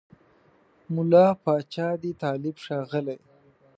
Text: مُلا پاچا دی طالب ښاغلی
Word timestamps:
مُلا 0.93 1.25
پاچا 1.43 1.87
دی 2.01 2.11
طالب 2.21 2.55
ښاغلی 2.63 3.17